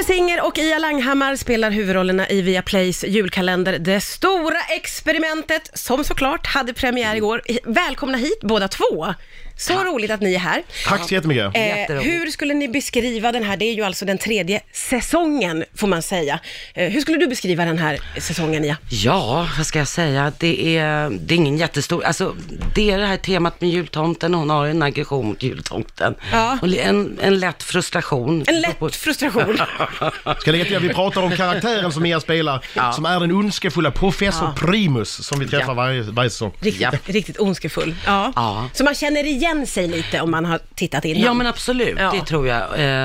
Jesper 0.00 0.14
Singer 0.14 0.46
och 0.46 0.58
Ia 0.58 0.78
Langhammar 0.78 1.36
spelar 1.36 1.70
huvudrollerna 1.70 2.28
i 2.28 2.42
Viaplays 2.42 3.04
julkalender 3.04 3.78
Det 3.78 4.00
stora 4.00 4.60
experimentet, 4.76 5.70
som 5.74 6.04
såklart 6.04 6.46
hade 6.46 6.74
premiär 6.74 7.16
igår. 7.16 7.42
Välkomna 7.64 8.18
hit 8.18 8.40
båda 8.42 8.68
två. 8.68 9.14
Så 9.60 9.84
roligt 9.84 10.10
att 10.10 10.20
ni 10.20 10.34
är 10.34 10.38
här. 10.38 10.62
Tack 10.86 11.08
så 11.08 11.14
jättemycket. 11.14 11.56
Eh, 11.56 11.66
Jätteroligt. 11.66 12.06
hur 12.12 12.26
skulle 12.30 12.54
ni 12.54 12.68
beskriva 12.68 13.32
den 13.32 13.44
här, 13.44 13.56
det 13.56 13.64
är 13.64 13.72
ju 13.74 13.82
alltså 13.82 14.04
den 14.04 14.18
tredje 14.18 14.60
säsongen 14.72 15.64
får 15.74 15.88
man 15.88 16.02
säga. 16.02 16.40
Eh, 16.74 16.90
hur 16.92 17.00
skulle 17.00 17.18
du 17.18 17.26
beskriva 17.26 17.64
den 17.64 17.78
här 17.78 17.98
säsongen 18.20 18.64
Ia? 18.64 18.76
Ja, 18.90 19.48
vad 19.56 19.66
ska 19.66 19.78
jag 19.78 19.88
säga? 19.88 20.32
Det 20.38 20.76
är, 20.76 21.10
det 21.10 21.34
är 21.34 21.36
ingen 21.36 21.58
jättestor, 21.58 22.04
alltså 22.04 22.36
det 22.74 22.90
är 22.90 22.98
det 22.98 23.06
här 23.06 23.16
temat 23.16 23.60
med 23.60 23.70
jultomten, 23.70 24.34
hon 24.34 24.50
har 24.50 24.66
en 24.66 24.82
aggression 24.82 25.26
mot 25.26 25.42
jultomten. 25.42 26.14
Ja. 26.32 26.58
Och 26.62 26.68
en, 26.76 27.18
en 27.22 27.38
lätt 27.40 27.62
frustration. 27.62 28.44
En 28.46 28.60
lätt 28.60 28.96
frustration. 28.96 29.56
Ska 29.58 30.34
jag 30.44 30.52
lägga 30.52 30.64
till 30.64 30.76
att 30.76 30.82
vi 30.82 30.88
pratar 30.88 31.22
om 31.22 31.30
karaktären 31.36 31.92
som 31.92 32.02
Mia 32.02 32.20
spelar, 32.20 32.64
Ja. 32.74 32.92
som 32.92 33.04
är 33.04 33.20
den 33.20 33.32
ondskefulla 33.32 33.90
professor 33.90 34.44
Ja. 34.56 34.66
Primus 34.66 35.26
som 35.26 35.38
vi 35.40 35.48
träffar 35.48 35.66
Ja. 35.68 35.74
varje, 35.74 36.02
varje 36.02 36.30
säsong. 36.30 36.52
Riktigt, 36.60 36.82
Ja. 36.82 36.92
riktigt 37.04 37.38
ondskefull. 37.40 37.94
Ja. 38.06 38.32
Ja. 38.36 38.68
Så 38.72 38.84
man 38.84 38.94
känner 38.94 39.24
igen 39.26 39.49
sig 39.66 39.88
lite 39.88 40.20
om 40.20 40.30
man 40.30 40.44
har 40.44 40.60
tittat 40.74 41.04
innan. 41.04 41.22
Ja 41.22 41.34
men 41.34 41.46
absolut, 41.46 41.98
Ja. 41.98 42.10
det 42.20 42.26
tror 42.26 42.46
jag. 42.48 42.62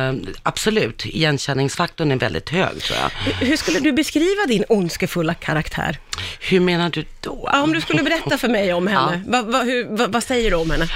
Eh, 0.09 0.13
absolut, 0.43 1.05
igenkänningsfaktorn 1.05 2.11
är 2.11 2.15
väldigt 2.15 2.49
hög 2.49 2.81
tror 2.81 2.99
jag. 2.99 3.33
Hur 3.47 3.57
skulle 3.57 3.79
du 3.79 3.91
beskriva 3.91 4.45
din 4.47 4.65
ondskefulla 4.69 5.33
karaktär? 5.33 5.97
Hur 6.39 6.59
menar 6.59 6.89
du 6.89 7.05
då? 7.21 7.49
Ja, 7.53 7.61
om 7.61 7.73
du 7.73 7.81
skulle 7.81 8.03
berätta 8.03 8.37
för 8.37 8.47
mig 8.47 8.73
om 8.73 8.87
henne, 8.87 9.21
vad, 9.27 9.45
vad, 9.45 9.65
hur, 9.65 9.87
vad, 9.97 10.11
vad 10.11 10.23
säger 10.23 10.49
du 10.51 10.57
om 10.57 10.71
henne? 10.71 10.87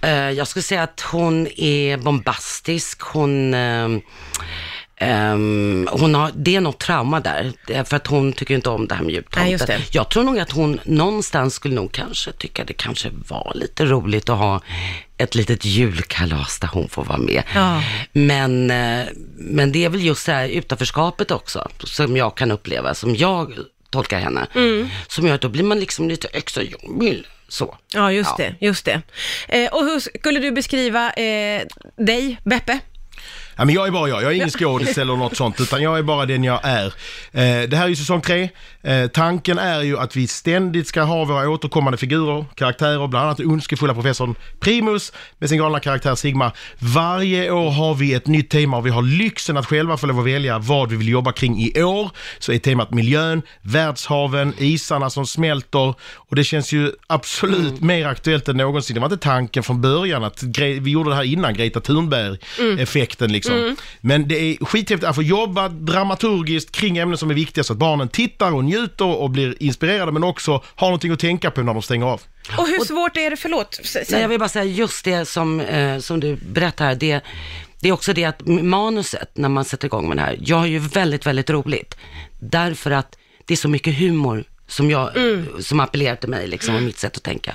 Eh, 0.00 0.10
jag 0.30 0.48
skulle 0.48 0.62
säga 0.62 0.82
att 0.82 1.00
hon 1.00 1.46
är 1.56 1.96
bombastisk, 1.96 3.00
hon... 3.02 3.54
ehm, 3.54 4.00
ehm, 4.98 5.88
hon 5.92 6.14
har, 6.14 6.30
det 6.34 6.56
är 6.56 6.60
något 6.60 6.78
trauma 6.78 7.20
där, 7.20 7.52
för 7.84 7.96
att 7.96 8.06
hon 8.06 8.32
tycker 8.32 8.54
inte 8.54 8.70
om 8.70 8.86
det 8.88 8.94
här 8.94 9.02
med 9.02 9.14
jultomten. 9.14 9.58
det. 9.66 9.94
Jag 9.94 10.08
tror 10.08 10.24
nog 10.24 10.38
att 10.38 10.52
hon 10.52 10.80
någonstans 10.84 11.54
skulle 11.54 11.74
nog 11.74 11.92
kanske 11.92 12.32
tycka 12.32 12.64
det 12.64 12.72
kanske 12.72 13.10
var 13.28 13.52
lite 13.54 13.84
roligt 13.84 14.28
att 14.28 14.38
ha 14.38 14.62
ett 15.16 15.34
litet 15.34 15.64
julkalas 15.64 16.58
där 16.58 16.68
hon 16.72 16.88
får 16.88 17.04
vara 17.04 17.18
med. 17.18 17.42
Ja. 17.54 17.82
Men, 18.12 18.70
eh, 18.70 19.06
men 19.36 19.72
det 19.72 19.84
är 19.84 19.88
väl 19.88 20.02
just 20.04 20.26
det 20.26 20.32
här 20.32 20.48
utanförskapet 20.48 21.30
också, 21.30 21.68
som 21.84 22.16
jag 22.16 22.36
kan 22.36 22.50
uppleva, 22.50 22.94
som 22.94 23.16
jag 23.16 23.54
tolkar 23.90 24.18
henne. 24.20 24.46
Mm. 24.54 24.88
Som 25.08 25.26
gör 25.26 25.34
att 25.34 25.40
då 25.40 25.48
blir 25.48 25.64
man 25.64 25.80
liksom 25.80 26.08
lite 26.08 26.28
extra 26.32 26.62
jobbig. 26.62 27.24
Så. 27.48 27.76
Ja, 27.94 28.12
just 28.12 28.30
Ja. 28.38 28.44
det. 28.44 28.66
Just 28.66 28.84
det. 28.84 29.02
Eh, 29.48 29.72
och 29.72 29.84
hur 29.84 30.00
skulle 30.18 30.40
du 30.40 30.50
beskriva 30.52 31.12
eh, 31.12 31.62
dig, 31.96 32.38
Beppe? 32.44 32.78
Ja, 33.58 33.64
men 33.64 33.74
jag 33.74 33.86
är 33.86 33.90
bara 33.90 34.08
jag, 34.08 34.22
jag 34.22 34.30
är 34.30 34.34
ingen 34.34 34.50
skådis 34.50 34.98
eller 34.98 35.16
något 35.16 35.36
sånt, 35.36 35.60
utan 35.60 35.82
jag 35.82 35.98
är 35.98 36.02
bara 36.02 36.26
den 36.26 36.44
jag 36.44 36.60
är. 36.62 36.86
Eh, 37.32 37.68
det 37.68 37.76
här 37.76 37.84
är 37.84 37.88
ju 37.88 37.96
säsong 37.96 38.20
tre. 38.20 38.48
Eh, 38.82 39.06
tanken 39.06 39.58
är 39.58 39.82
ju 39.82 39.98
att 39.98 40.16
vi 40.16 40.26
ständigt 40.26 40.86
ska 40.86 41.02
ha 41.02 41.24
våra 41.24 41.48
återkommande 41.50 41.98
figurer, 41.98 42.44
karaktärer, 42.54 43.06
bland 43.08 43.24
annat 43.26 43.40
ondskefulla 43.40 43.94
professorn 43.94 44.34
Primus 44.60 45.12
med 45.38 45.48
sin 45.48 45.58
galna 45.58 45.80
karaktär 45.80 46.14
Sigma. 46.14 46.52
Varje 46.78 47.50
år 47.50 47.70
har 47.70 47.94
vi 47.94 48.14
ett 48.14 48.26
nytt 48.26 48.50
tema 48.50 48.76
och 48.76 48.86
vi 48.86 48.90
har 48.90 49.02
lyxen 49.02 49.56
att 49.56 49.66
själva 49.66 49.96
få 49.96 50.06
lov 50.06 50.18
att 50.18 50.26
välja 50.26 50.58
vad 50.58 50.90
vi 50.90 50.96
vill 50.96 51.08
jobba 51.08 51.32
kring 51.32 51.60
i 51.60 51.82
år. 51.82 52.10
Så 52.38 52.52
är 52.52 52.58
temat 52.58 52.90
miljön, 52.90 53.42
världshaven, 53.62 54.54
isarna 54.58 55.10
som 55.10 55.26
smälter 55.26 55.94
och 56.14 56.36
det 56.36 56.44
känns 56.44 56.72
ju 56.72 56.92
absolut 57.06 57.80
mer 57.80 58.06
aktuellt 58.06 58.48
än 58.48 58.56
någonsin. 58.56 58.94
Det 58.94 59.00
var 59.00 59.06
inte 59.12 59.24
tanken 59.24 59.62
från 59.62 59.80
början 59.80 60.24
att 60.24 60.42
vi 60.58 60.90
gjorde 60.90 61.10
det 61.10 61.16
här 61.16 61.22
innan 61.22 61.54
Greta 61.54 61.80
Thunberg-effekten 61.80 63.32
liksom. 63.32 63.47
Men 64.00 64.28
det 64.28 64.34
är 64.34 64.64
skithäftigt 64.64 65.04
att 65.04 65.14
få 65.14 65.22
jobba 65.22 65.68
dramaturgiskt 65.68 66.72
kring 66.72 66.98
ämnen 66.98 67.18
som 67.18 67.30
är 67.30 67.34
viktiga 67.34 67.64
så 67.64 67.72
att 67.72 67.78
barnen 67.78 68.08
tittar 68.08 68.52
och 68.52 68.64
njuter 68.64 69.04
och 69.04 69.30
blir 69.30 69.62
inspirerade 69.62 70.12
men 70.12 70.24
också 70.24 70.62
har 70.64 70.86
någonting 70.86 71.12
att 71.12 71.18
tänka 71.18 71.50
på 71.50 71.62
när 71.62 71.74
de 71.74 71.82
stänger 71.82 72.06
av. 72.06 72.20
Och 72.58 72.68
hur 72.68 72.84
svårt 72.84 73.16
är 73.16 73.30
det, 73.30 73.36
förlåt? 73.36 73.80
Nej, 74.10 74.20
jag 74.20 74.28
vill 74.28 74.38
bara 74.38 74.48
säga 74.48 74.64
just 74.64 75.04
det 75.04 75.24
som, 75.24 75.60
eh, 75.60 75.98
som 75.98 76.20
du 76.20 76.36
berättar 76.36 76.94
det, 76.94 77.20
det 77.80 77.88
är 77.88 77.92
också 77.92 78.12
det 78.12 78.24
att 78.24 78.46
manuset, 78.46 79.30
när 79.34 79.48
man 79.48 79.64
sätter 79.64 79.86
igång 79.86 80.08
med 80.08 80.16
det 80.16 80.20
här, 80.20 80.38
jag 80.40 80.56
har 80.56 80.66
ju 80.66 80.78
väldigt, 80.78 81.26
väldigt 81.26 81.50
roligt. 81.50 81.96
Därför 82.38 82.90
att 82.90 83.18
det 83.46 83.54
är 83.54 83.56
så 83.56 83.68
mycket 83.68 83.98
humor 83.98 84.44
som, 84.66 84.90
jag, 84.90 85.10
som 85.60 85.80
appellerar 85.80 86.16
till 86.16 86.28
mig, 86.28 86.46
liksom, 86.46 86.74
och 86.74 86.82
mitt 86.82 86.98
sätt 86.98 87.16
att 87.16 87.22
tänka. 87.22 87.54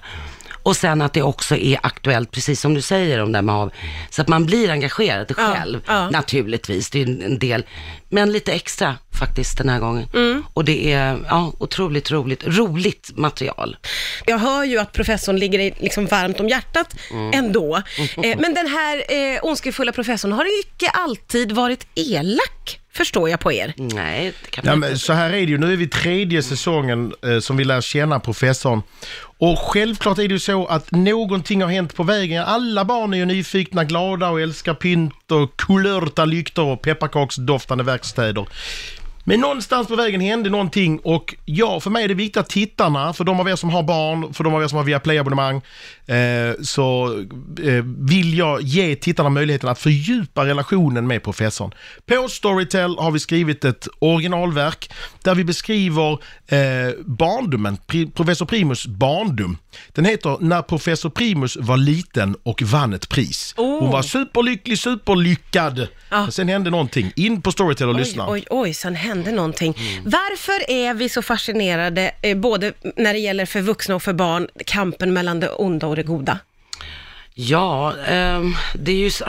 Och 0.63 0.75
sen 0.75 1.01
att 1.01 1.13
det 1.13 1.21
också 1.21 1.55
är 1.55 1.79
aktuellt, 1.83 2.31
precis 2.31 2.61
som 2.61 2.73
du 2.73 2.81
säger 2.81 3.19
om 3.21 3.31
det 3.31 3.41
med 3.41 3.55
hav, 3.55 3.71
så 4.09 4.21
att 4.21 4.27
man 4.27 4.45
blir 4.45 4.69
engagerad 4.69 5.33
Ja, 5.37 5.53
själv, 5.53 5.81
ja. 5.87 6.09
naturligtvis, 6.09 6.89
det 6.89 7.01
är 7.01 7.07
en 7.25 7.39
del, 7.39 7.65
men 8.09 8.31
lite 8.31 8.53
extra 8.53 8.97
faktiskt 9.19 9.57
den 9.57 9.69
här 9.69 9.79
gången. 9.79 10.07
Och 10.53 10.65
det 10.65 10.93
är, 10.93 11.19
ja, 11.29 11.53
otroligt 11.59 12.11
roligt, 12.11 12.43
roligt 12.47 13.11
material. 13.15 13.77
Jag 14.25 14.37
hör 14.37 14.63
ju 14.63 14.79
att 14.79 14.91
professorn 14.91 15.39
ligger 15.39 15.73
liksom 15.79 16.05
varmt 16.05 16.39
om 16.39 16.49
hjärtat 16.49 16.95
ändå. 17.33 17.81
Eh, 18.23 18.39
men 18.39 18.53
den 18.53 18.67
här 18.67 19.03
eh, 19.09 19.39
ondskefulla 19.45 19.91
professorn 19.91 20.31
har 20.31 20.59
icke 20.59 20.89
alltid 20.89 21.51
varit 21.51 21.87
elak, 21.95 22.79
förstår 22.93 23.29
jag 23.29 23.39
på 23.39 23.51
er. 23.51 23.73
Nej, 23.77 24.33
det 24.43 24.51
kan 24.51 24.63
Ja, 24.65 24.71
man 24.71 24.79
men 24.79 24.89
inte. 24.89 24.99
så 25.01 25.13
här 25.13 25.27
är 25.29 25.31
det 25.31 25.51
ju, 25.51 25.57
nu 25.57 25.73
är 25.73 25.77
vi 25.77 25.87
tredje 25.87 26.43
säsongen 26.43 27.13
eh, 27.25 27.39
som 27.39 27.57
vi 27.57 27.63
lär 27.63 27.81
känna 27.81 28.19
professorn. 28.19 28.81
Och 29.37 29.59
självklart 29.59 30.17
är 30.17 30.27
det 30.27 30.33
ju 30.33 30.39
så 30.39 30.65
att 30.65 30.91
någonting 30.91 31.61
har 31.61 31.69
hänt 31.69 31.95
på 31.95 32.03
vägen. 32.03 32.43
Alla 32.43 32.85
barn 32.85 33.13
är 33.13 33.17
ju 33.17 33.25
nyfikna, 33.25 33.83
glada 33.83 34.29
och 34.29 34.41
älskar 34.41 34.73
pynt 34.73 35.31
och 35.31 35.57
kulörta 35.57 36.25
lyktor 36.25 36.65
och 36.65 36.81
pepparkaksdoftande 36.81 37.83
verkstäder. 37.83 38.45
Men 39.23 39.39
någonstans 39.39 39.87
på 39.87 39.95
vägen 39.95 40.21
hände 40.21 40.49
någonting 40.49 40.99
och 40.99 41.35
ja, 41.45 41.79
för 41.79 41.89
mig 41.89 42.03
är 42.03 42.07
det 42.07 42.13
viktigt 42.13 42.37
att 42.37 42.49
tittarna, 42.49 43.13
för 43.13 43.23
de 43.23 43.39
av 43.39 43.49
er 43.49 43.55
som 43.55 43.69
har 43.69 43.83
barn, 43.83 44.33
för 44.33 44.43
de 44.43 44.53
av 44.53 44.63
er 44.63 44.67
som 44.67 44.77
har 44.77 44.85
Viaplay-abonnemang, 44.85 45.61
eh, 46.05 46.61
så 46.63 47.13
eh, 47.63 47.83
vill 47.97 48.37
jag 48.37 48.61
ge 48.61 48.95
tittarna 48.95 49.29
möjligheten 49.29 49.69
att 49.69 49.79
fördjupa 49.79 50.45
relationen 50.45 51.07
med 51.07 51.23
professorn. 51.23 51.71
På 52.05 52.27
Storytel 52.29 52.95
har 52.97 53.11
vi 53.11 53.19
skrivit 53.19 53.65
ett 53.65 53.87
originalverk 53.99 54.91
där 55.23 55.35
vi 55.35 55.43
beskriver 55.43 56.11
eh, 56.47 56.93
barndomen, 57.05 57.77
professor 58.15 58.45
Primus 58.45 58.87
barndom. 58.87 59.57
Den 59.91 60.05
heter 60.05 60.37
När 60.39 60.61
professor 60.61 61.09
Primus 61.09 61.57
var 61.57 61.77
liten 61.77 62.35
och 62.43 62.61
vann 62.61 62.93
ett 62.93 63.09
pris. 63.09 63.53
Hon 63.57 63.73
Oh. 63.73 63.91
var 63.91 64.01
superlycklig, 64.01 64.79
superlyckad. 64.79 65.87
Men 66.09 66.31
sen 66.31 66.47
hände 66.47 66.69
någonting. 66.69 67.11
In 67.15 67.41
på 67.41 67.51
Storytel 67.51 67.89
och 67.89 67.95
Oj, 67.95 67.99
lyssna. 68.01 68.29
oj, 68.29 68.45
oj, 68.49 68.73
sen 68.73 68.95
hände 68.95 69.12
någonting. 69.15 69.77
Varför 70.05 70.71
är 70.71 70.93
vi 70.93 71.09
så 71.09 71.21
fascinerade, 71.21 72.11
eh, 72.21 72.37
både 72.37 72.73
när 72.95 73.13
det 73.13 73.19
gäller 73.19 73.45
för 73.45 73.61
vuxna 73.61 73.95
och 73.95 74.03
för 74.03 74.13
barn, 74.13 74.47
kampen 74.65 75.13
mellan 75.13 75.39
det 75.39 75.49
onda 75.49 75.87
och 75.87 75.95
det 75.95 76.03
goda? 76.03 76.39
Ja, 77.35 77.93
ehm, 78.07 78.55
det 78.75 78.91
är 78.91 78.95
ju 78.95 79.11
så. 79.11 79.25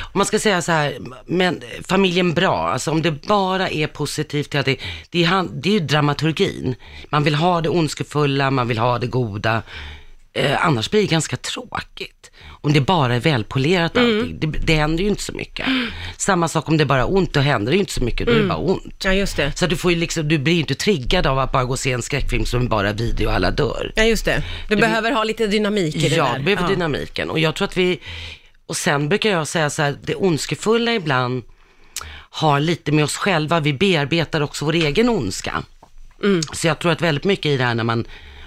Om 0.00 0.18
man 0.18 0.26
ska 0.26 0.38
säga 0.38 0.62
så 0.62 0.72
här, 0.72 0.98
men 1.26 1.62
familjen 1.88 2.34
bra, 2.34 2.68
alltså 2.68 2.90
om 2.90 3.02
det 3.02 3.10
bara 3.10 3.68
är 3.68 3.86
positivt, 3.86 4.50
det, 4.50 4.62
det, 5.10 5.24
är, 5.24 5.44
det 5.52 5.68
är 5.68 5.72
ju 5.72 5.80
dramaturgin. 5.80 6.74
Man 7.08 7.24
vill 7.24 7.34
ha 7.34 7.60
det 7.60 7.68
ondskefulla, 7.68 8.50
man 8.50 8.68
vill 8.68 8.78
ha 8.78 8.98
det 8.98 9.06
goda. 9.06 9.62
Eh, 10.34 10.66
annars 10.66 10.90
blir 10.90 11.00
det 11.00 11.06
ganska 11.06 11.36
tråkigt. 11.36 12.30
Om 12.60 12.72
det 12.72 12.80
bara 12.80 13.14
är 13.14 13.20
välpolerat 13.20 13.96
allting. 13.96 14.38
Det, 14.40 14.46
det 14.46 14.74
händer 14.74 15.02
ju 15.04 15.10
inte 15.10 15.22
så 15.22 15.32
mycket. 15.32 15.66
Samma 16.16 16.48
sak 16.48 16.68
om 16.68 16.76
det 16.76 16.84
bara 16.84 17.00
är 17.00 17.14
ont, 17.16 17.32
då 17.32 17.40
händer 17.40 17.72
det 17.72 17.76
ju 17.76 17.80
inte 17.80 17.92
så 17.92 18.04
mycket, 18.04 18.26
då 18.26 18.32
är 18.32 18.36
det 18.38 18.46
bara 18.48 18.58
ont. 18.58 19.04
Ja, 19.04 19.12
just 19.12 19.36
det. 19.36 19.52
Så 19.58 19.66
du, 19.66 19.76
får 19.76 19.90
liksom, 19.90 20.28
du 20.28 20.38
blir 20.38 20.54
ju 20.54 20.60
inte 20.60 20.74
triggad 20.74 21.26
av 21.26 21.38
att 21.38 21.52
bara 21.52 21.64
gå 21.64 21.70
och 21.70 21.78
se 21.78 21.92
en 21.92 22.02
skräckfilm 22.02 22.44
som 22.44 22.68
bara 22.68 22.88
är 22.88 22.94
video 22.94 23.28
och 23.28 23.34
alla 23.34 23.50
dör. 23.50 23.92
Ja, 23.96 24.04
just 24.04 24.24
det. 24.24 24.42
Du, 24.68 24.76
behöver 24.76 25.12
ha 25.12 25.24
lite 25.24 25.46
dynamik 25.46 25.96
i 25.96 26.08
det 26.08 26.16
Ja, 26.16 26.24
där. 26.24 26.38
det 26.38 26.44
behöver 26.44 26.68
dynamiken. 26.68 27.30
Och 27.30 27.38
jag 27.38 27.54
tror 27.54 27.68
att 27.68 27.76
vi, 27.76 28.00
och 28.66 28.76
sen 28.76 29.08
brukar 29.08 29.30
jag 29.30 29.48
säga 29.48 29.70
så 29.70 29.82
här, 29.82 29.96
det 30.02 30.14
ondskefulla 30.14 30.94
ibland 30.94 31.42
har 32.30 32.60
lite 32.60 32.92
med 32.92 33.04
oss 33.04 33.16
själva, 33.16 33.60
vi 33.60 33.72
bearbetar 33.72 34.40
också 34.40 34.64
vår 34.64 34.74
egen 34.74 35.08
ondska. 35.08 35.62
Mm. 36.22 36.42
Så 36.42 36.66
jag 36.66 36.78
tror 36.78 36.92
att 36.92 37.02
väldigt 37.02 37.24
mycket 37.24 37.46
i 37.46 37.56
det 37.56 37.64
här 37.64 37.74
när 37.74 37.84
man 37.84 38.04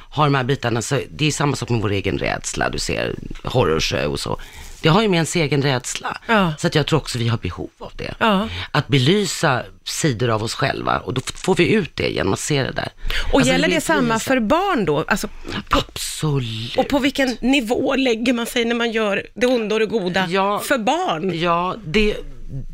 har 0.09 0.25
de 0.25 0.35
här 0.35 0.43
bitarna, 0.43 0.81
så 0.81 0.99
det 1.11 1.25
är 1.25 1.31
samma 1.31 1.55
sak 1.55 1.69
med 1.69 1.81
vår 1.81 1.91
egen 1.91 2.17
rädsla, 2.17 2.69
du 2.69 2.79
ser 2.79 3.15
horrorshow 3.43 4.05
och 4.11 4.19
så. 4.19 4.39
Det 4.81 4.89
har 4.89 5.01
ju 5.01 5.07
med 5.07 5.17
ens 5.17 5.35
egen 5.35 5.61
rädsla. 5.61 6.17
Ja. 6.27 6.53
Så 6.57 6.67
att 6.67 6.75
jag 6.75 6.85
tror 6.87 6.99
också 6.99 7.17
vi 7.17 7.27
har 7.27 7.37
behov 7.37 7.69
av 7.79 7.91
det. 7.95 8.13
Ja. 8.19 8.47
Att 8.71 8.87
belysa 8.87 9.63
sidor 9.83 10.29
av 10.29 10.43
oss 10.43 10.53
själva 10.53 10.99
och 10.99 11.13
då 11.13 11.21
får 11.35 11.55
vi 11.55 11.71
ut 11.71 11.91
det 11.95 12.07
genom 12.09 12.33
att 12.33 12.39
se 12.39 12.63
det 12.63 12.71
där. 12.71 12.89
Och 13.31 13.39
Alltså, 13.39 13.51
gäller 13.51 13.67
det 13.67 13.81
samma 13.81 14.01
belysa. 14.07 14.19
för 14.19 14.39
barn 14.39 14.85
då? 14.85 15.03
Alltså, 15.07 15.27
på, 15.69 15.77
Absolut. 15.87 16.77
och 16.77 16.87
på 16.87 16.99
vilken 16.99 17.37
nivå 17.41 17.95
lägger 17.95 18.33
man 18.33 18.45
sig 18.45 18.65
när 18.65 18.75
man 18.75 18.91
gör 18.91 19.23
det 19.33 19.47
onda 19.47 19.75
och 19.75 19.79
det 19.79 19.85
goda 19.85 20.27
Ja. 20.29 20.59
för 20.59 20.77
barn? 20.77 21.39
Ja, 21.39 21.75
det, 21.85 22.15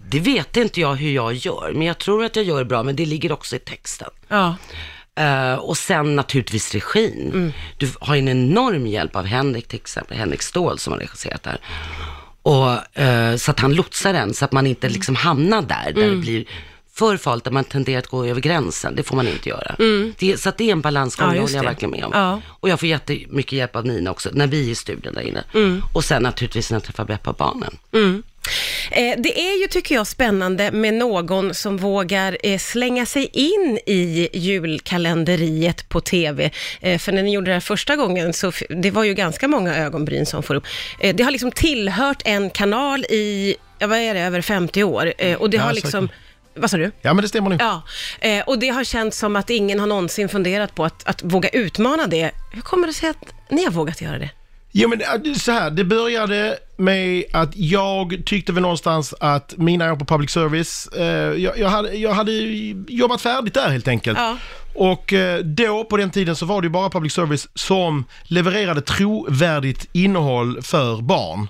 det 0.10 0.20
vet 0.20 0.58
inte 0.58 0.82
jag 0.82 0.96
hur 0.96 1.12
jag 1.12 1.34
gör, 1.34 1.72
men 1.76 1.88
jag 1.88 1.98
tror 1.98 2.26
att 2.26 2.36
jag 2.36 2.46
gör 2.46 2.64
bra, 2.64 2.84
men 2.84 2.96
det 2.96 3.06
ligger 3.06 3.32
också 3.32 3.56
i 3.56 3.60
texten. 3.60 4.10
Ja. 4.28 4.56
Eh, 5.16 5.54
och 5.54 5.78
sen 5.78 6.16
naturligtvis 6.16 6.74
regin. 6.74 7.54
Du 7.78 7.90
har 8.00 8.16
en 8.16 8.28
enorm 8.28 8.88
hjälp 8.88 9.16
av 9.16 9.26
Henrik 9.26 9.68
till 9.68 9.80
exempel, 9.80 10.18
Henrik 10.18 10.42
Ståhl 10.42 10.80
som 10.80 10.94
har 10.94 11.00
regisserat 11.00 11.44
där. 11.44 11.58
Och, 12.42 13.00
eh, 13.02 13.36
så 13.36 13.52
att 13.52 13.60
han 13.60 13.74
lotsar 13.74 14.14
den 14.14 14.34
så 14.34 14.46
att 14.46 14.52
man 14.52 14.68
inte 14.68 14.90
liksom 14.90 15.16
hamnar 15.16 15.62
där, 15.62 15.92
där 15.96 16.10
det 16.10 16.16
blir 16.16 16.46
för 16.94 17.18
farligt 17.18 17.48
att 17.48 17.54
man 17.54 17.64
tenderar 17.64 18.00
att 18.00 18.08
gå 18.08 18.26
över 18.26 18.42
gränsen. 18.42 18.96
Det 18.96 19.04
får 19.04 19.16
man 19.16 19.28
inte 19.28 19.50
göra. 19.50 19.76
Det, 20.20 20.38
så 20.40 20.50
att 20.50 20.58
det 20.58 20.64
är 20.64 20.72
en 20.72 20.82
balansgång, 20.82 21.26
Mm. 21.26 21.36
Ja, 21.36 21.42
det 21.42 21.48
håller 21.48 21.56
jag 21.56 21.64
verkligen 21.64 21.92
med 21.92 22.06
om. 22.06 22.12
Ja. 22.14 22.42
Och 22.48 22.70
jag 22.70 22.80
får 22.80 22.90
jättemycket 22.90 23.52
hjälp 23.54 23.76
av 23.76 23.86
Nina 23.86 24.12
också, 24.12 24.30
när 24.34 24.48
vi 24.48 24.68
är 24.68 24.72
i 24.72 24.76
studion 24.76 25.14
där 25.14 25.22
inne. 25.22 25.44
Mm. 25.54 25.82
Och 25.94 26.04
sen 26.04 26.24
naturligtvis 26.24 26.72
när 26.72 26.76
jag 26.76 26.84
träffar 26.84 27.06
Beppa 27.06 27.30
och 27.30 27.36
barnen. 27.36 27.78
Eh, 28.92 29.16
det 29.18 29.40
är 29.40 29.62
ju, 29.62 29.68
tycker 29.68 29.96
jag, 29.96 30.08
spännande 30.08 30.72
med 30.72 30.94
någon 30.94 31.54
som 31.54 31.78
vågar 31.78 32.38
eh, 32.44 32.58
slänga 32.58 33.06
sig 33.06 33.30
in 33.34 33.80
i 33.86 34.30
julkalenderiet 34.34 35.90
på 35.90 36.02
TV. 36.02 36.52
Eh, 36.82 37.00
för 37.00 37.12
när 37.12 37.24
ni 37.24 37.34
gjorde 37.34 37.50
det 37.50 37.54
här 37.54 37.60
första 37.60 37.96
gången, 37.96 38.34
så 38.34 38.52
det 38.70 38.92
var 38.92 39.04
ju 39.04 39.14
ganska 39.14 39.48
många 39.48 39.76
ögonbryn 39.76 40.26
som 40.26 40.44
får 40.44 40.56
upp. 40.56 40.64
Det 41.14 41.24
har 41.24 41.32
liksom 41.32 41.52
tillhört 41.52 42.22
en 42.26 42.50
kanal 42.50 43.06
i, 43.10 43.56
vad 43.80 43.98
är 43.98 44.14
det, 44.14 44.20
över 44.20 44.42
50 44.42 44.84
år. 44.84 45.14
Och 45.38 45.50
det 45.50 45.58
har 45.58 45.74
liksom, 45.74 46.10
vad 46.56 46.70
sa 46.70 46.78
du? 46.78 46.92
Ja, 47.02 47.14
men 47.14 47.22
det 47.22 47.28
stämmer 47.28 47.50
nog. 47.50 47.62
Ja, 47.62 47.82
eh, 48.20 48.44
och 48.48 48.60
det 48.60 48.70
har 48.70 48.84
känts 48.84 49.18
som 49.18 49.36
att 49.36 49.50
ingen 49.50 49.80
har 49.80 49.88
någonsin 49.88 50.30
funderat 50.30 50.76
på 50.76 50.86
att, 50.86 51.08
att 51.08 51.24
våga 51.24 51.50
utmana 51.50 52.08
det. 52.08 52.32
Hur 52.54 52.62
kommer 52.62 52.88
det 52.88 52.94
sig 52.94 53.10
att 53.10 53.34
ni 53.50 53.64
har 53.64 53.72
vågat 53.72 54.02
göra 54.02 54.18
det? 54.18 54.30
Jo 54.76 54.90
men 54.90 55.02
äh, 55.02 55.34
så 55.34 55.52
här, 55.52 55.70
det 55.70 55.84
började 55.84 56.58
med 56.78 57.24
att 57.34 57.56
jag 57.56 58.22
tyckte 58.26 58.54
väl 58.54 58.62
någonstans 58.62 59.14
att 59.20 59.54
mina 59.58 59.92
år 59.92 59.96
på 59.96 60.06
public 60.06 60.32
service, 60.32 60.88
eh, 60.88 61.06
jag, 61.44 61.60
jag, 61.60 61.70
hade, 61.70 61.94
jag 61.94 62.14
hade 62.14 62.32
jobbat 62.88 63.22
färdigt 63.22 63.54
där 63.54 63.70
helt 63.70 63.88
enkelt. 63.88 64.18
Ja. 64.18 64.38
Och 64.76 65.14
eh, 65.14 65.40
då 65.40 65.84
på 65.84 65.98
den 65.98 66.12
tiden 66.12 66.36
så 66.36 66.46
var 66.46 66.62
det 66.62 66.66
ju 66.66 66.70
bara 66.70 66.90
public 66.90 67.14
service 67.14 67.48
som 67.56 68.06
levererade 68.24 68.82
trovärdigt 68.82 69.90
innehåll 69.92 70.62
för 70.62 71.02
barn. 71.02 71.48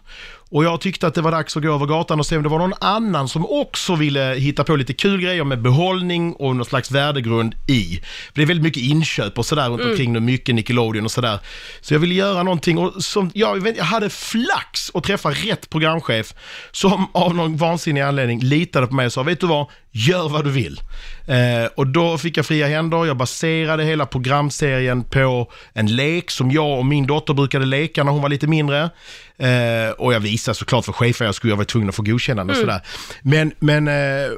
Och 0.54 0.64
jag 0.64 0.82
tyckte 0.82 1.08
att 1.08 1.14
det 1.14 1.22
var 1.22 1.32
dags 1.32 1.58
att 1.58 1.64
gå 1.64 1.76
över 1.76 1.86
gatan 1.86 2.20
och 2.20 2.26
se 2.26 2.38
om 2.38 2.44
det 2.44 2.50
var 2.50 2.60
någon 2.60 2.74
annan 2.80 3.30
som 3.30 3.46
också 3.46 3.96
ville 3.96 4.34
hitta 4.34 4.64
på 4.64 4.76
lite 4.76 4.94
kul 4.94 5.22
grejer 5.22 5.44
med 5.44 5.62
behållning 5.62 6.34
och 6.34 6.56
någon 6.56 6.66
slags 6.66 6.92
värdegrund 6.92 7.56
i. 7.68 8.02
För 8.04 8.36
det 8.36 8.42
är 8.42 8.46
väldigt 8.46 8.64
mycket 8.64 8.84
inköp 8.84 9.38
och 9.38 9.46
sådär 9.46 9.70
runt 9.70 9.82
omkring 9.82 10.14
nu, 10.14 10.20
mycket 10.20 10.56
Nickelodeon 10.56 11.06
och 11.06 11.12
sådär. 11.12 11.40
Så 11.82 11.94
jag 11.94 12.00
ville 12.00 12.14
göra 12.14 12.44
någonting 12.44 12.78
och 12.78 13.04
som, 13.04 13.32
jag, 13.34 13.64
vet, 13.64 13.78
jag 13.78 13.84
hade 13.84 14.10
flax 14.10 14.92
att 14.94 15.04
träffa 15.04 15.30
rätt 15.30 15.70
programchef 15.70 16.34
som 16.72 17.08
av 17.12 17.36
någon 17.36 17.58
vansinnig 17.58 18.02
anledning 18.02 18.40
litade 18.40 18.88
på 18.88 18.94
mig 18.94 19.06
och 19.06 19.14
sa, 19.14 19.24
vet 19.24 19.40
du 19.40 19.48
vad, 19.48 19.68
gör 19.94 20.30
vad 20.30 20.44
du 20.44 20.52
vill. 20.52 20.82
Eh, 21.28 21.70
och 21.76 21.88
då 21.88 22.18
fick 22.18 22.38
jag 22.38 22.46
fria 22.46 22.68
händer, 22.68 23.06
jag 23.06 23.18
baserade 23.18 23.84
hela 23.84 24.06
programserien 24.06 25.04
på 25.04 25.52
en 25.74 25.96
lek 25.96 26.32
som 26.32 26.52
jag 26.52 26.80
och 26.80 26.86
min 26.86 27.08
dotter 27.08 27.34
brukade 27.34 27.66
leka 27.66 28.04
när 28.04 28.12
hon 28.12 28.22
var 28.22 28.30
lite 28.30 28.48
mindre. 28.48 28.90
Eh, 29.38 29.92
och 29.98 30.14
jag 30.14 30.20
visade 30.20 30.56
såklart 30.56 30.86
för 30.86 30.94
chefen 30.94 31.26
jag 31.26 31.36
skulle 31.36 31.52
jag 31.52 31.58
var 31.58 31.64
tvungen 31.64 31.90
att 31.90 31.96
få 31.96 32.04
godkännande 32.04 32.54
och 32.54 32.60
sådär. 32.60 32.82
Men, 33.22 33.54
men 33.60 33.88
eh, 33.88 34.32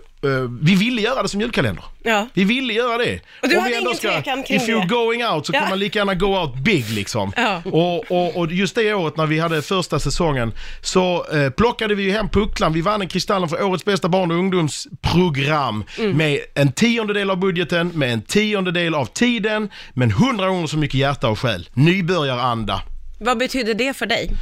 vi 0.62 0.76
ville 0.76 1.02
göra 1.02 1.24
det 1.24 1.30
som 1.30 1.42
julkalender. 1.42 1.84
Ja. 2.04 2.28
Vi 2.34 2.44
ville 2.44 2.74
göra 2.74 2.98
det. 2.98 3.20
Och 3.42 3.50
du 3.50 3.58
Om 3.58 3.64
hade 3.64 3.76
ingen 3.80 3.96
tvekan 3.96 4.44
kring 4.44 4.58
If 4.58 4.68
you're 4.68 4.88
going 4.88 5.26
out 5.26 5.46
så 5.46 5.54
Ja. 5.54 5.60
kan 5.60 5.70
man 5.70 5.80
lika 5.80 6.00
gärna 6.00 6.14
go 6.16 6.26
out 6.26 6.56
big 6.56 6.90
liksom. 6.90 7.32
Ja. 7.36 7.62
Och, 7.66 8.12
och, 8.12 8.38
och 8.38 8.52
just 8.52 8.76
det 8.76 8.94
året 8.94 9.18
när 9.18 9.26
vi 9.26 9.40
hade 9.40 9.62
första 9.62 10.00
säsongen 10.00 10.54
så 10.82 11.26
eh, 11.34 11.50
plockade 11.50 11.96
vi 11.96 12.04
ju 12.04 12.12
hem 12.12 12.30
pucklan. 12.30 12.74
Vi 12.74 12.82
vann 12.82 13.02
en 13.02 13.08
Kristallen 13.08 13.50
för 13.50 13.64
årets 13.64 13.86
bästa 13.86 14.08
barn 14.10 14.32
och 14.32 14.38
ungdomsprogram 14.38 15.84
Mm. 15.98 16.18
med 16.18 16.40
en 16.56 16.72
tiondedel 16.72 17.30
av 17.30 17.38
budgeten, 17.38 17.88
med 17.88 18.14
en 18.14 18.22
tiondedel 18.22 18.96
av 18.96 19.06
tiden, 19.06 19.70
men 19.94 20.12
hundra 20.12 20.48
gånger 20.48 20.68
så 20.68 20.78
mycket 20.78 21.00
hjärta 21.00 21.30
och 21.30 21.40
själ. 21.40 21.70
Nybörjaranda. 21.74 22.82
Vad 23.18 23.38
betyder 23.38 23.74
det 23.74 23.94
för 23.94 24.06
dig? 24.06 24.32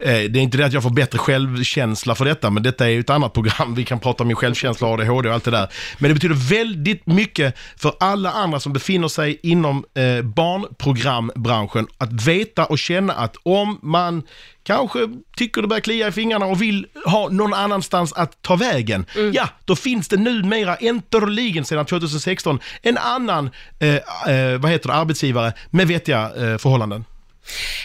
Eh, 0.00 0.30
Det 0.30 0.38
är 0.38 0.42
inte 0.42 0.58
det 0.58 0.66
att 0.66 0.72
jag 0.72 0.82
får 0.82 0.90
bättre 0.90 1.18
självkänsla 1.18 2.14
för 2.14 2.24
detta, 2.24 2.50
men 2.50 2.62
detta 2.62 2.84
är 2.86 2.90
ju 2.90 3.00
ett 3.00 3.10
annat 3.10 3.32
program. 3.32 3.74
Vi 3.74 3.84
kan 3.84 4.00
prata 4.00 4.22
om 4.22 4.26
min 4.28 4.36
självkänsla, 4.36 4.88
ADHD 4.88 5.28
och 5.28 5.34
allt 5.34 5.44
det 5.44 5.50
där. 5.50 5.68
Men 5.98 6.08
det 6.08 6.14
betyder 6.14 6.34
väldigt 6.34 7.06
mycket 7.06 7.58
för 7.76 7.92
alla 8.00 8.30
andra 8.32 8.60
som 8.60 8.72
befinner 8.72 9.08
sig 9.08 9.40
inom 9.42 9.84
eh, 9.94 10.22
barnprogrambranschen 10.24 11.86
att 11.98 12.12
veta 12.12 12.64
och 12.64 12.78
känna 12.78 13.12
att 13.12 13.36
om 13.42 13.78
man 13.82 14.22
kanske 14.64 14.98
tycker 15.36 15.62
det 15.62 15.68
börjar 15.68 15.80
klia 15.80 16.08
i 16.08 16.12
fingrarna 16.12 16.46
och 16.46 16.62
vill 16.62 16.86
ha 17.04 17.28
någon 17.28 17.54
annanstans 17.54 18.12
att 18.12 18.42
ta 18.42 18.56
vägen, 18.56 19.06
ja, 19.32 19.48
då 19.64 19.76
finns 19.76 20.08
det 20.08 20.16
numera 20.16 20.76
äntligen 20.76 21.64
sedan 21.64 21.86
2016 21.86 22.60
en 22.82 22.98
annan, 22.98 23.50
eh, 23.78 23.94
eh, 24.34 24.58
vad 24.58 24.70
heter 24.70 24.88
det, 24.88 24.94
arbetsgivare 24.94 25.52
med 25.70 25.88
vettiga 25.88 26.22
eh, 26.36 26.58
förhållanden. 26.58 27.04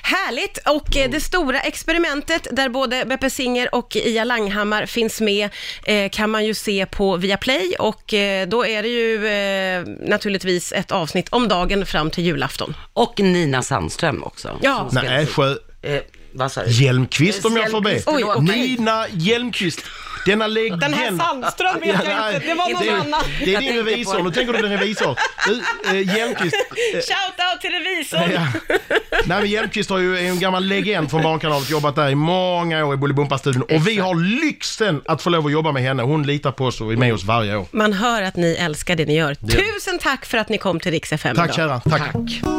Härligt! 0.03 0.57
Och 0.67 0.97
eh, 0.97 1.09
det 1.09 1.19
stora 1.21 1.59
experimentet 1.59 2.47
där 2.51 2.69
både 2.69 3.05
Beppe 3.05 3.29
Singer 3.29 3.75
och 3.75 3.95
Ia 3.95 4.23
Langhammar 4.23 4.85
finns 4.85 5.21
med 5.21 5.49
eh, 5.85 6.09
kan 6.09 6.29
man 6.29 6.45
ju 6.45 6.53
se 6.53 6.85
på 6.85 7.17
Viaplay 7.17 7.75
och 7.79 8.13
eh, 8.13 8.47
då 8.47 8.65
är 8.65 8.83
det 8.83 8.89
ju 8.89 9.27
eh, 9.27 10.07
naturligtvis 10.09 10.71
ett 10.71 10.91
avsnitt 10.91 11.29
om 11.29 11.47
dagen 11.47 11.85
fram 11.85 12.09
till 12.11 12.23
julafton. 12.25 12.75
Och 12.93 13.19
Nina 13.19 13.61
Sandström 13.61 14.23
också. 14.23 14.59
Ja. 14.61 14.77
som 14.77 14.89
spelar- 14.89 15.15
Nej, 15.15 15.27
sjö, 15.27 15.55
Eh, 15.85 16.01
vad 16.33 16.51
sa 16.51 16.63
du? 16.63 16.71
Hjälmqvist 16.71 17.45
om 17.45 17.57
jag 17.57 17.71
får 17.71 17.81
be. 17.81 18.01
Oj, 18.05 18.23
okej. 18.23 18.41
Nina 18.77 19.05
Hjälmqvist. 19.11 19.79
Denna 20.25 20.47
legend. 20.47 20.81
Den 20.81 20.93
här 20.93 21.17
Sandström 21.17 21.79
vet 21.79 21.87
jag 21.87 22.03
nej, 22.05 22.35
inte, 22.35 22.47
det 22.47 22.53
var 22.53 22.69
någon 22.73 22.83
det, 22.83 22.89
annan. 22.93 23.21
Det 23.45 23.55
är 23.55 23.59
din 23.59 23.75
revisor, 23.75 24.23
nu 24.23 24.31
tänker 24.31 24.53
du 24.53 24.61
din 24.61 24.71
revisor. 24.77 25.17
Du, 25.47 25.61
eh, 25.99 26.15
Hjälmqvist. 26.17 26.55
eh, 26.55 26.99
Shout 26.99 27.51
out 27.53 27.61
till 27.61 27.71
revisorn! 27.71 28.31
Ja. 28.33 28.77
Nej 29.25 29.41
men 29.41 29.49
Hjälmqvist 29.49 29.89
har 29.89 29.97
ju 29.97 30.17
är 30.17 30.23
en 30.29 30.39
gammal 30.39 30.65
legend 30.65 31.09
från 31.11 31.23
Barnkanalen, 31.23 31.65
jobbat 31.69 31.95
där 31.95 32.09
i 32.09 32.15
många 32.15 32.85
år 32.85 32.93
i 32.93 32.97
Bolibompa-studion. 32.97 33.61
Och 33.63 33.87
vi 33.87 33.97
har 33.97 34.15
lyxen 34.45 35.01
att 35.05 35.21
få 35.21 35.29
lov 35.29 35.45
att 35.45 35.51
jobba 35.51 35.71
med 35.71 35.83
henne. 35.83 36.03
Hon 36.03 36.23
litar 36.23 36.51
på 36.51 36.65
oss 36.65 36.81
och 36.81 36.93
är 36.93 36.97
med 36.97 37.13
oss 37.13 37.23
varje 37.23 37.55
år. 37.55 37.65
Man 37.71 37.93
hör 37.93 38.21
att 38.21 38.35
ni 38.35 38.53
älskar 38.59 38.95
det 38.95 39.05
ni 39.05 39.15
gör. 39.17 39.35
Tusen 39.35 39.99
tack 39.99 40.25
för 40.25 40.37
att 40.37 40.49
ni 40.49 40.57
kom 40.57 40.79
till 40.79 40.91
Rix 40.91 41.11
FM 41.13 41.35
Tack 41.35 41.45
idag. 41.45 41.55
kära, 41.55 41.79
tack. 41.79 42.13
Tack. 42.13 42.53